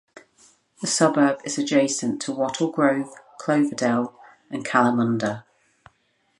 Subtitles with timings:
[0.81, 5.43] The suburb is adjacent to Wattle Grove, Cloverdale and Kalamunda.